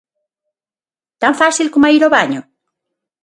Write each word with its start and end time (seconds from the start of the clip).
Tan 1.21 1.33
fácil 1.41 1.67
coma 1.73 1.89
ir 1.95 2.01
ao 2.03 2.13
baño? 2.17 2.41